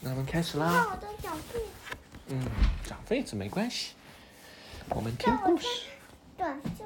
[0.00, 0.68] 那我们开始啦。
[0.68, 1.06] 看我的
[2.32, 2.40] 嗯，
[2.84, 3.94] 长痱子没关系，
[4.88, 5.66] 我们听故事。
[6.38, 6.84] 短袖，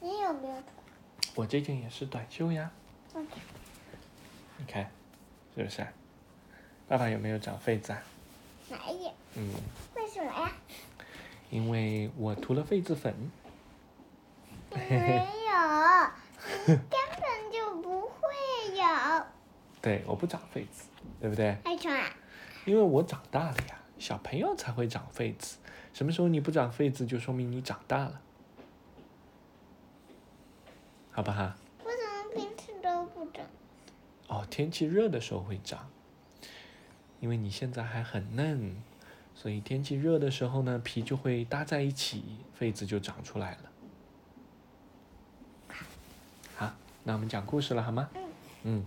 [0.00, 0.64] 你有没有短？
[1.34, 2.70] 我这件也是短袖呀，
[4.56, 4.88] 你看，
[5.56, 5.84] 是不是？
[6.86, 8.02] 爸爸有没有长痱子啊？
[8.70, 9.50] 没有，嗯，
[9.96, 10.52] 为什么呀？
[11.50, 13.12] 因为我涂了痱子粉。
[14.70, 18.18] 没有，根本就不会
[18.76, 19.24] 有。
[19.82, 20.84] 对，我不长痱子，
[21.20, 21.56] 对不对？
[21.64, 21.96] 为什么？
[22.64, 25.58] 因为我长大了呀，小朋友才会长痱子。
[25.92, 28.20] 什么时候你不长痱子，就说明你长大了，
[31.10, 31.52] 好不好？
[31.84, 31.94] 我怎么
[32.34, 33.46] 平时都不长？
[34.28, 35.88] 哦，天气热的时候会长，
[37.20, 38.74] 因为你现在还很嫩，
[39.34, 42.24] 所以天气热的时候呢，皮就会搭在一起，
[42.58, 43.58] 痱子就长出来了。
[46.56, 46.72] 好，
[47.04, 48.08] 那我们讲故事了，好吗？
[48.14, 48.24] 嗯
[48.64, 48.84] 嗯，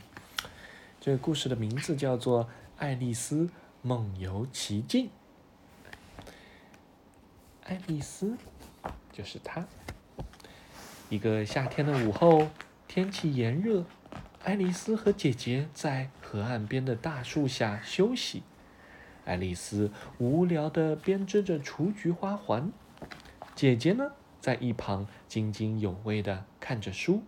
[0.99, 2.43] 这个故事的名字叫做
[2.77, 3.49] 《爱丽丝
[3.87, 5.05] 梦游奇境》。
[7.63, 8.37] 爱丽丝
[9.13, 9.65] 就是她。
[11.07, 12.49] 一个夏天的午后，
[12.85, 13.85] 天气炎热，
[14.43, 18.43] 爱丽丝和姐姐在河岸边的大树下休息。
[19.23, 22.73] 爱丽丝无聊地编织着雏菊花环，
[23.55, 27.23] 姐姐呢，在一旁津津有味地看着书。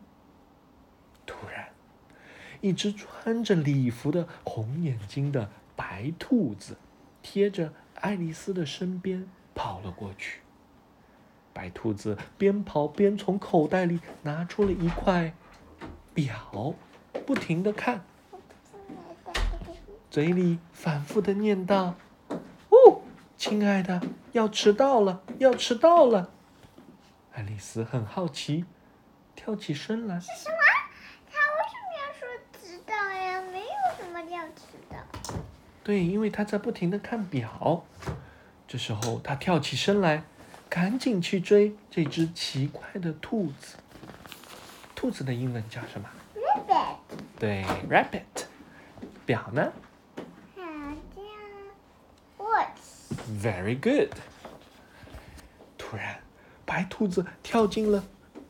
[1.25, 1.69] 突然，
[2.59, 5.49] 一只穿着礼服的红眼睛的
[5.79, 6.75] 白兔子，
[7.21, 10.41] 贴着爱丽丝的身边跑了过去。
[11.53, 15.33] 白兔子边跑边从口袋里拿出了一块
[16.13, 16.75] 表，
[17.25, 18.03] 不停地看，
[20.11, 21.95] 嘴里反复地念道
[22.67, 23.01] ：“哦，
[23.37, 24.01] 亲爱的，
[24.33, 26.29] 要迟到了，要迟到了。”
[27.31, 28.65] 爱丽丝很好奇，
[29.33, 30.19] 跳起身来。
[30.19, 32.27] 他为什么要说
[32.59, 33.41] 迟到呀？
[33.53, 34.97] 没有什么叫迟到。
[35.89, 37.83] 对，因为他在不停的看表。
[38.67, 40.23] 这时候，他跳起身来，
[40.69, 43.75] 赶紧去追这只奇怪的兔子。
[44.93, 46.97] 兔子的英文叫什么？Rabbit，
[47.39, 48.21] 对，rabbit。
[49.25, 49.73] 表呢
[50.55, 50.61] 好
[51.15, 51.25] 像
[52.37, 53.17] watch。
[53.41, 54.15] ？Very good。
[55.75, 56.19] 突然，
[56.67, 58.03] 白兔子跳进了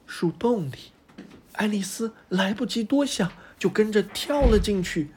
[0.06, 0.92] 树洞里，
[1.54, 5.12] 爱丽丝来不及多想，就跟着跳了进去。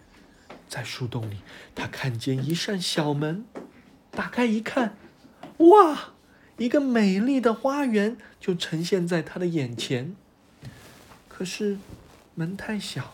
[0.72, 1.36] 在树洞里，
[1.74, 3.44] 他看见一扇小门，
[4.10, 4.96] 打开一看，
[5.58, 6.14] 哇，
[6.56, 10.16] 一个美丽的花园就呈现在他的眼前。
[11.28, 11.76] 可是
[12.34, 13.12] 门太小，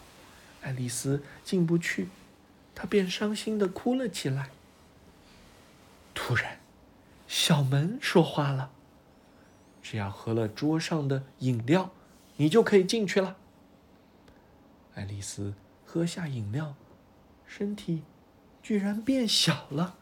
[0.62, 2.06] 爱丽丝进不去，
[2.76, 4.50] 她便伤心的哭了起来。
[6.14, 6.60] 突然，
[7.26, 8.70] 小门说话了
[9.82, 11.90] ：“只要喝了桌上的饮料，
[12.36, 13.36] 你就可以进去了。”
[14.94, 15.54] 爱丽丝
[15.84, 16.76] 喝下饮料，
[17.48, 18.02] 身体
[18.62, 19.96] 居然变小了。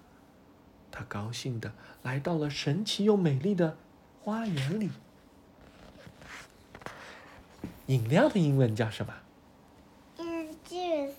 [0.90, 3.78] 他高兴的来到了神奇又美丽的
[4.20, 4.90] 花园里。
[7.86, 9.14] 饮料的英文叫什么？
[10.18, 11.12] 嗯，juice。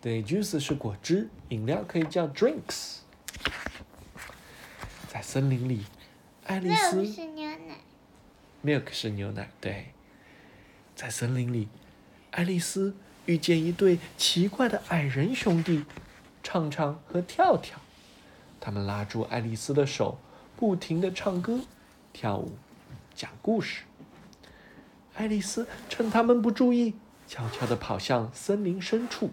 [0.00, 2.98] 对，juice 是果汁，饮料可以叫 drinks。
[5.08, 5.84] 在森林里，
[6.44, 7.78] 爱丽丝 milk 是牛奶。
[8.64, 9.92] milk 是牛奶，对。
[10.96, 11.68] 在森林里，
[12.32, 12.96] 爱丽丝
[13.26, 15.84] 遇见一对奇怪的矮人兄弟，
[16.42, 17.78] 唱唱和跳跳。
[18.60, 20.18] 他们拉住爱丽丝的手，
[20.56, 21.60] 不停地唱歌、
[22.12, 22.52] 跳舞、
[23.14, 23.82] 讲故事。
[25.14, 26.94] 爱丽丝趁他们不注意，
[27.28, 29.30] 悄悄地跑向森林深处。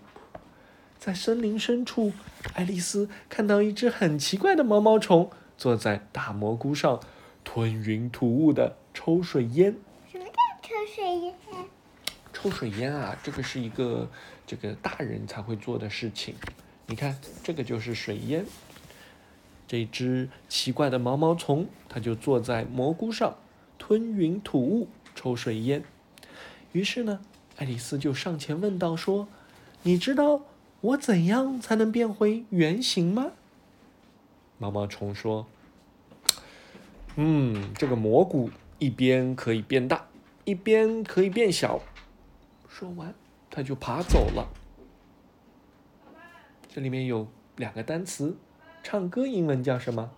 [1.00, 2.12] 在森林深处，
[2.54, 7.00] 爱丽丝看到一只很奇怪的毛毛虫坐在大蘑菇上，
[7.44, 9.78] 吞云吐雾的抽水烟。
[10.12, 11.34] 什么叫抽水烟？
[12.42, 14.10] 抽水烟啊，这个是一个
[14.48, 16.36] 这个大人才会做的事情。
[16.86, 18.46] 你看，这个就是水烟。
[19.68, 23.36] 这只奇怪的毛毛虫，它就坐在蘑菇上，
[23.78, 25.84] 吞云吐雾，抽水烟。
[26.72, 27.20] 于是呢，
[27.58, 29.28] 爱丽丝就上前问道：“说，
[29.84, 30.44] 你知道
[30.80, 33.34] 我怎样才能变回原形吗？”
[34.58, 35.46] 毛毛虫说
[37.18, 40.08] ：“嗯，这个蘑菇一边可以变大，
[40.46, 41.82] 一边可以变小。”
[42.80, 43.14] 说完，
[43.50, 44.48] 他就爬走了。
[46.70, 47.28] 这里面有
[47.58, 48.38] 两个单词，
[48.82, 50.10] 唱歌英文叫什么？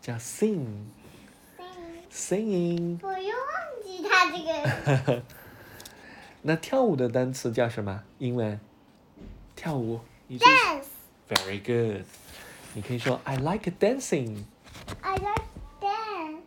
[0.00, 0.84] 叫 sing。
[2.08, 3.00] singing。
[3.02, 5.22] 我又忘记它这个。
[6.42, 8.04] 那跳舞的单词叫什么？
[8.18, 8.60] 英文？
[9.56, 9.98] 跳舞。
[10.28, 10.84] dance。
[11.28, 12.06] Very good。
[12.74, 14.44] 你可以说 I like dancing。
[15.00, 15.42] I like
[15.80, 16.42] dance.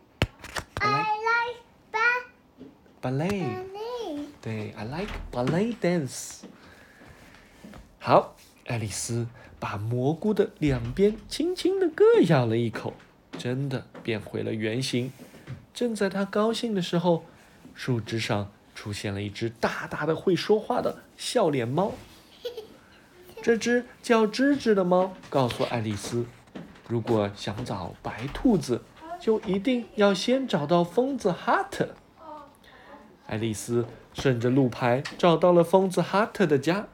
[0.76, 1.60] I I like
[1.92, 2.22] ba
[3.02, 3.73] ballet。
[4.44, 6.42] 对，I like ballet dance。
[7.98, 8.36] 好，
[8.66, 9.26] 爱丽丝
[9.58, 12.92] 把蘑菇的两边轻轻的各咬了一口，
[13.38, 15.10] 真的变回了原形。
[15.72, 17.24] 正在她高兴的时候，
[17.72, 21.92] 树枝上出现了一只大大的会说话的笑脸猫。
[23.40, 26.26] 这只叫吱吱的猫告诉爱丽丝，
[26.86, 28.82] 如果想找白兔子，
[29.18, 31.94] 就一定要先找到疯子哈特。
[33.26, 36.86] 爱丽丝顺着路牌找到了疯子哈特的家。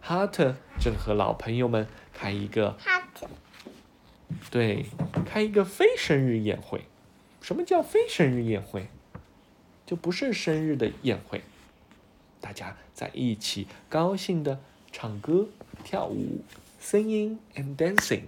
[0.00, 3.26] 哈特正和老朋友们开一个哈特，
[4.50, 4.86] 对，
[5.24, 6.84] 开一个非生日宴会。
[7.40, 8.88] 什么叫非生日宴会？
[9.84, 11.42] 就不是生日的宴会，
[12.40, 14.60] 大家在一起高兴的
[14.92, 15.48] 唱歌、
[15.84, 16.40] 跳舞
[16.82, 18.22] ，singing and dancing。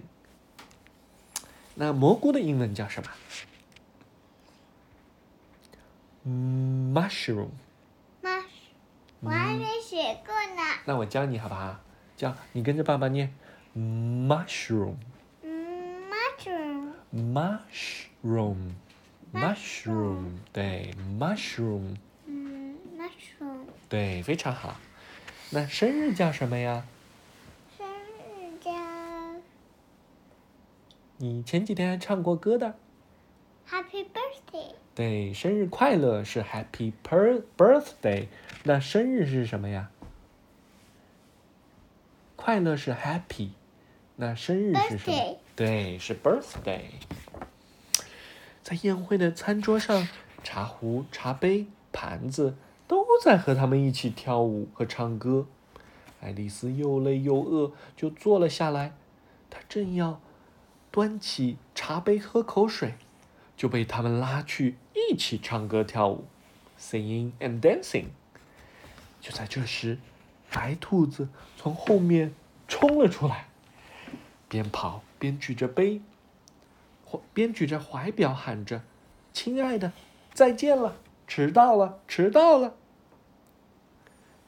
[1.75, 3.09] 那蘑菇的英文叫什么？
[6.31, 7.49] 嗯，mushroom。
[8.21, 8.43] 妈，
[9.21, 10.61] 我还没学过呢。
[10.85, 11.79] 那我教你好不好？
[12.15, 13.33] 教你跟着爸爸念
[13.75, 14.93] ，mushroom。
[15.41, 16.91] 嗯，mushroom。
[17.11, 18.73] mushroom。
[19.33, 21.95] mushroom，对，mushroom，
[22.25, 23.65] 嗯，mushroom。
[23.87, 24.79] 对，非常好。
[25.51, 26.83] 那生日叫什么呀？
[27.75, 28.71] 生日叫
[31.17, 32.77] 你前几天还唱过歌的。
[33.67, 34.73] Happy Birthday。
[34.99, 38.27] 对，生日快乐是 Happy per birthday。
[38.65, 39.91] 那生日是什么呀？
[42.35, 43.51] 快乐是 Happy，
[44.17, 46.81] 那生日是什么 Birthday 对，是 birthday。
[48.61, 50.05] 在宴会的餐桌上，
[50.43, 55.47] 茶壶、茶杯、盘子都在和他们一起跳舞和唱歌。
[56.19, 58.91] 爱丽丝又累又饿，就坐了下来。
[59.49, 60.19] 她正要
[60.91, 62.95] 端起茶杯喝口水，
[63.59, 66.23] 就被他们拉去一起唱歌跳舞
[66.79, 68.05] ，singing and dancing。
[69.19, 69.99] 就在这时，
[70.49, 71.27] 白兔子
[71.57, 72.33] 从后面
[72.69, 73.49] 冲了出来，
[74.47, 76.01] 边跑边举着杯，
[77.03, 78.81] 或边举着怀表喊着
[79.33, 79.91] ：“亲爱的，
[80.33, 80.95] 再见了，
[81.27, 82.77] 迟到了，迟到了。”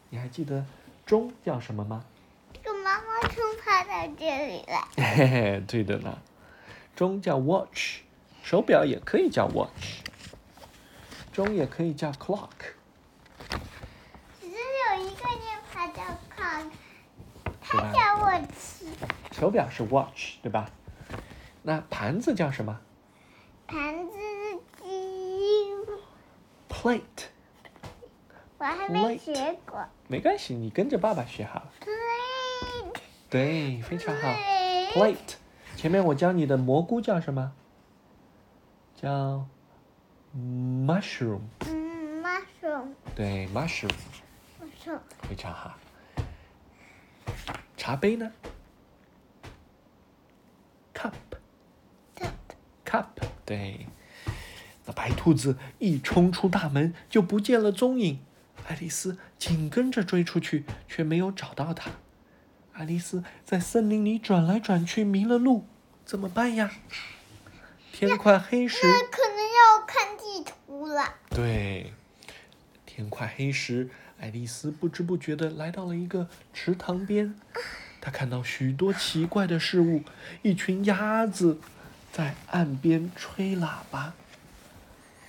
[0.09, 0.65] 你还记得
[1.05, 2.05] 钟叫什么吗？
[2.53, 4.87] 这个妈妈冲跑到这里了。
[4.95, 6.17] 嘿嘿，对的呢，
[6.95, 8.03] 钟叫 watch，
[8.43, 10.03] 手表也可以叫 watch，
[11.31, 12.49] 钟也可以叫 clock。
[14.39, 16.01] 只是有一个念法叫
[16.35, 16.69] clock。
[19.31, 20.69] 手表是 watch，对吧？
[21.63, 22.81] 那盘子叫什么
[23.67, 25.73] 盘子是鸡
[26.67, 27.29] ，？plate。
[28.57, 29.83] 我还没学过。
[30.07, 31.71] 没关系，你跟着爸爸学好了。
[31.79, 32.99] Plate。
[33.29, 34.27] 对，非常好。
[34.93, 35.35] Plate。
[35.77, 37.53] 前面我教你的蘑菇叫什么？
[39.01, 39.47] 叫
[40.37, 41.41] mushroom。
[41.65, 42.93] 嗯，mushroom。
[43.15, 44.99] 对，mushroom，mushroom。
[45.27, 45.75] 非常好。
[47.75, 48.31] 茶杯呢
[50.93, 51.13] ？cup。
[52.15, 52.31] cup
[52.85, 53.05] cup，
[53.43, 53.87] 对。
[54.85, 58.19] 那白兔子一冲出大门就不见了踪影，
[58.67, 61.89] 爱丽丝紧跟着追出去，却没有找到它。
[62.73, 65.65] 爱丽丝在森林里转来转去，迷了路，
[66.05, 66.69] 怎么办呀？
[68.07, 71.13] 天快黑时，那可能要看地图了。
[71.29, 71.93] 对，
[72.83, 77.39] 天快黑时，爱丽丝不知不觉地来到了一个池塘边。
[78.01, 80.01] 她看到许多奇怪的事物，
[80.41, 81.59] 一群鸭子
[82.11, 84.15] 在岸边吹喇叭，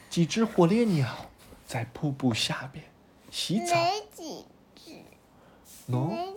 [0.08, 1.26] 几只火烈鸟
[1.66, 2.86] 在瀑布下边
[3.30, 3.74] 洗澡。
[3.74, 4.92] 哪几只？
[5.92, 6.32] 喏、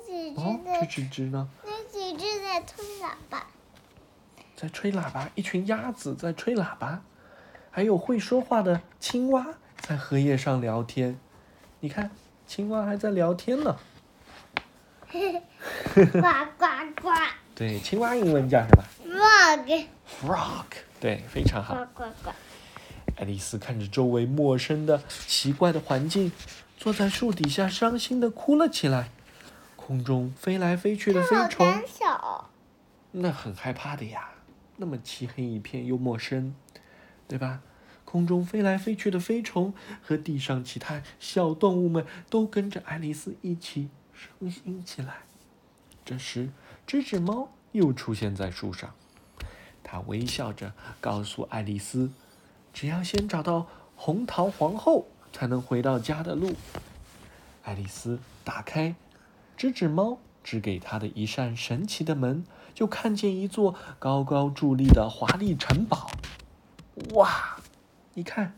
[0.82, 0.86] 这？
[0.88, 1.48] 几只呢？
[1.64, 3.48] 哪几只在吹喇叭？
[4.56, 7.02] 在吹喇叭，一群鸭子在吹喇叭，
[7.70, 9.46] 还有会说话的青蛙
[9.82, 11.20] 在荷叶上聊天。
[11.82, 12.10] 你看，
[12.48, 13.78] 青蛙还在聊天呢。
[15.12, 16.22] 呱
[16.58, 16.68] 呱
[17.02, 17.10] 呱
[17.54, 20.66] 对，青蛙英文叫什么，frog，？frog。
[21.00, 21.76] 对，非常好。
[21.76, 22.32] 呱呱呱。
[23.18, 26.32] 爱丽丝看着周围陌生的、奇怪的环境，
[26.78, 29.10] 坐在树底下伤心的哭了起来。
[29.76, 31.82] 空中飞来飞去的飞虫
[33.12, 34.30] 那很害怕的呀，
[34.78, 36.54] 那么漆黑一片又陌生，
[37.28, 37.62] 对吧？
[38.04, 45.24] 空中飞来飞去的飞虫和地上其他小动物们都跟着爱丽丝一起伤心起来。
[46.06, 46.52] 这时，
[46.86, 48.94] 这只猫又出现在树上，
[49.84, 52.12] 它微笑着告诉爱丽丝
[52.72, 56.54] ：“只要先找到红桃皇后，才能回到家的路。”
[57.64, 58.96] 爱丽丝打开
[59.58, 66.12] 吱吱猫指给他的一扇神奇的门，就看见一座高高伫立的华丽城堡。
[67.16, 67.58] 哇，
[68.14, 68.56] 你看，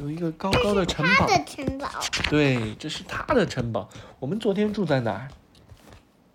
[0.00, 1.26] 有一个高高的城堡。
[1.26, 1.88] 它的城堡，
[2.30, 3.86] 对，这是他的城堡。
[4.18, 5.28] 我们昨天住在哪儿？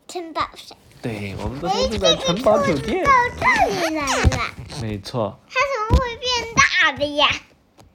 [0.07, 3.03] 城堡上，对，我们昨天住在城堡酒店。
[3.03, 5.39] 到这里来了，没错。
[5.49, 7.27] 它怎么会变大的呀？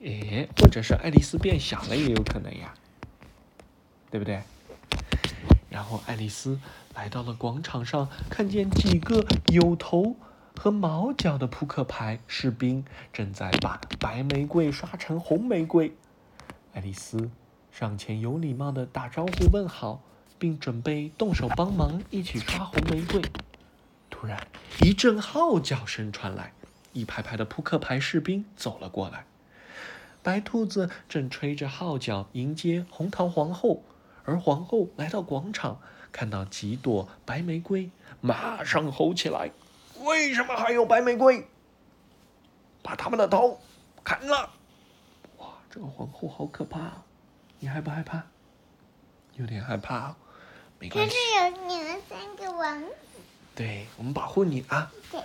[0.01, 2.75] 诶，或者是爱丽丝变小了也有可能呀，
[4.11, 4.43] 对不对？
[5.81, 6.61] 然后爱丽丝
[6.95, 10.15] 来到了广场上，看见几个有头
[10.55, 12.85] 和毛脚的扑克牌士兵
[13.15, 15.97] 正在把白玫瑰刷成红玫瑰。
[16.75, 17.31] 爱丽丝
[17.73, 20.03] 上前有礼貌地打招呼问好，
[20.39, 23.23] 并准备动手帮忙一起刷红玫瑰。
[24.11, 24.47] 突然，
[24.83, 26.53] 一阵号角声传来，
[26.93, 29.25] 一排排的扑克牌士兵走了过来。
[30.23, 33.83] 白兔子正吹着号角迎接红桃皇后，
[34.25, 35.81] 而皇后来到广场，
[36.13, 39.51] 看到几朵白玫瑰，马上吼起来
[40.03, 41.47] ：“为什么还有白玫瑰？
[42.83, 43.61] 把他们的头
[44.05, 44.51] 砍了！”
[45.39, 47.03] 哇，这个皇后好可怕，
[47.59, 48.23] 你害不害怕？
[49.35, 50.15] 有点害怕，
[50.79, 53.21] 没可关系是，有你们三个王子，
[53.55, 54.93] 对我们保护你啊。
[55.11, 55.21] 对，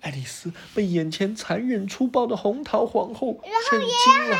[0.00, 3.34] 爱丽丝被眼前残忍粗暴的红桃皇后
[3.70, 4.38] 震惊了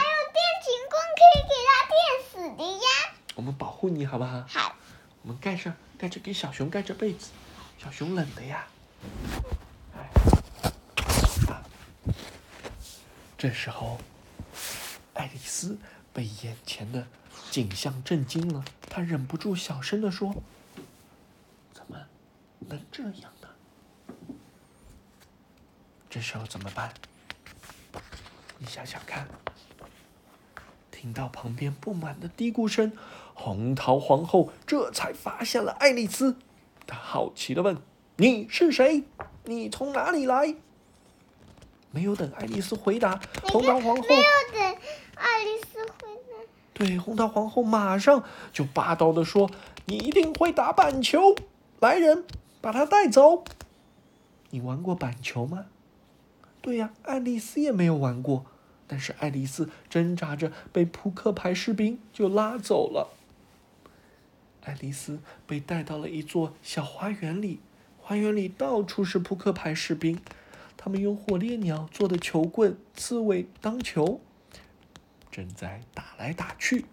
[0.91, 1.99] 棍可以给他电
[2.31, 2.87] 死的呀。
[3.35, 4.45] 我们保护你好不好？
[4.47, 4.77] 好，
[5.23, 7.31] 我们盖上，盖着给小熊盖着被子，
[7.79, 8.67] 小熊冷的呀。
[9.95, 10.11] 哎，
[11.49, 11.65] 啊，
[13.39, 13.99] 这时候，
[15.15, 15.79] 爱丽丝
[16.13, 17.07] 被眼前的
[17.51, 20.35] 景象震惊了，她忍不住小声的说
[21.73, 21.99] ：“怎么
[22.61, 23.49] 能这样呢？”
[26.11, 26.93] 这时候怎么办？
[28.59, 29.27] 你想想看。
[30.91, 32.91] 听到旁边不满的嘀咕声，
[33.41, 36.37] 红桃皇后这才发现了爱丽丝。
[36.89, 37.79] 她好奇的问
[38.19, 39.05] ：“你是谁？
[39.45, 40.57] 你从哪里来？”
[41.93, 44.77] 没有等爱丽丝回答，红桃皇后没有等
[45.15, 49.49] 爱丽丝回答，对红桃皇后马上就霸道的说
[49.87, 51.37] ：“你一定会打板球，
[51.79, 52.25] 来人，
[52.61, 53.45] 把她带走。”
[54.51, 55.67] 你玩过板球吗？
[56.61, 58.45] 对呀，爱丽丝也没有玩过。
[58.91, 63.11] 但是爱丽丝挣扎着被扑克牌士兵就拉走了。
[64.65, 67.61] 爱丽丝被带到了一座小花园里，
[67.99, 70.21] 花园里到处是扑克牌士兵，
[70.77, 74.21] 他们用火烈鸟做的球棍、刺猬当球，
[75.31, 76.85] 正在打来打去。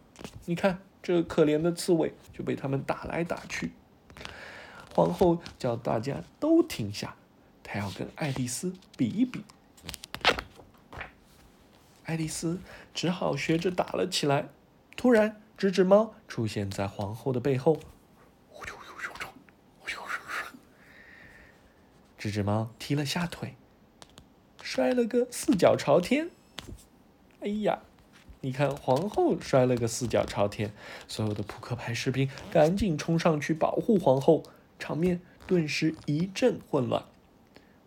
[0.45, 3.71] 你看，这可怜的刺猬就被他们打来打去。
[4.93, 7.15] 皇后叫大家都停下，
[7.63, 9.43] 她要跟爱丽丝比一比。
[12.05, 12.59] 爱丽丝
[12.93, 14.47] 只好学着打了起来。
[14.95, 17.79] 突然，纸纸猫出现在皇后的背后，
[22.17, 23.55] 纸纸猫踢了下腿，
[24.61, 26.29] 摔了个四脚朝天。
[27.39, 27.79] 哎呀，
[28.41, 30.73] 你看，皇后摔了个四脚朝天，
[31.07, 34.43] 所有的扑克牌士兵赶紧冲上去保护皇后，
[34.79, 37.05] 场面顿时一阵混乱。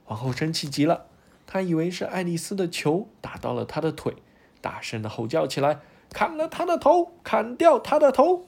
[0.05, 1.07] 皇后生气极了。
[1.47, 4.15] 她以为是爱丽丝的球打到了她的腿，
[4.61, 5.81] 大声的吼叫起来
[6.13, 8.47] ：“砍了他的头，砍掉他的头！”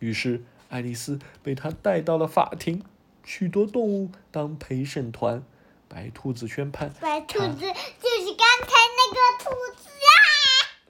[0.00, 2.82] 于是爱丽丝被他带到了法庭，
[3.24, 5.42] 许多动物当陪审团。
[5.88, 10.12] 白兔子宣判，白兔子就是刚才那个兔子啊！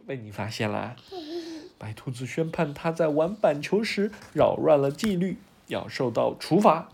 [0.04, 0.96] 被你发现啦！
[1.78, 6.88] 白兔子宣判他在玩板球时扰乱了纪律，要受到处罚。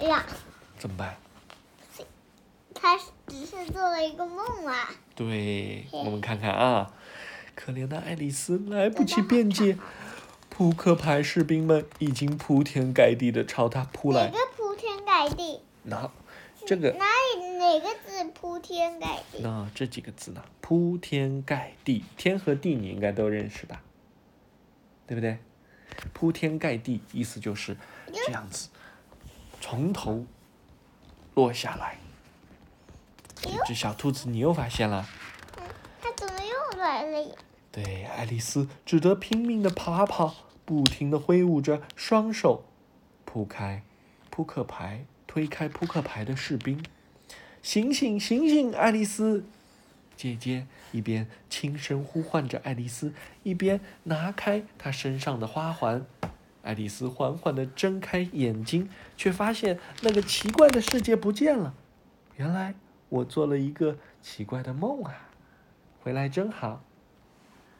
[0.00, 0.26] 哎呀，
[0.78, 1.16] 怎么办？
[2.74, 4.90] 他只是做了一个梦啊！
[5.14, 6.92] 对，我们看看啊，
[7.54, 9.76] 可怜的爱丽丝来不及辩解，
[10.48, 14.38] 扑克牌士兵们已经铺天盖地的朝她扑来哪个。
[14.56, 15.60] 铺天盖地？
[15.82, 16.10] 那
[16.66, 17.04] 这个哪
[17.36, 19.40] 里哪个字铺天盖地？
[19.42, 20.42] 那这几个字呢？
[20.60, 23.82] 铺天盖地，天和地你应该都认识吧？
[25.06, 25.38] 对不对？
[26.12, 27.76] 铺天盖地意思就是
[28.12, 28.68] 这样子，
[29.60, 30.24] 从头
[31.34, 31.98] 落下来。
[33.44, 35.06] 一只小兔子，你又发现了。
[37.72, 42.64] 对，爱丽丝只得拼命的爬跑，不停的挥舞着双手，
[43.24, 43.82] 扑开
[44.28, 46.82] 扑克牌，推开扑克牌的士兵。
[47.62, 49.44] 醒醒，醒醒，爱丽丝！
[50.16, 56.04] 姐姐一边轻声呼唤着爱丽丝，一边拿开她身上的花环。
[56.62, 61.72] 爱丽丝缓缓地睁开眼睛，却发现那个奇怪的世界不见了。
[62.36, 62.74] 原来
[63.08, 65.29] 我做了一个奇怪的梦啊！
[66.02, 66.80] 回来真好。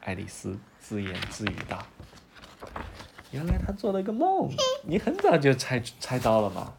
[0.01, 1.85] 爱丽丝自言自语道
[3.31, 4.49] ：“原来她做了个梦，
[4.83, 6.73] 你很早就猜猜到了吗。”